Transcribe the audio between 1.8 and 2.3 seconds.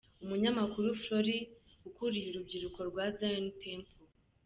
ukuriye